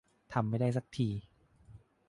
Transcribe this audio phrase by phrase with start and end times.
[0.33, 1.07] ทำไม่ได้สักที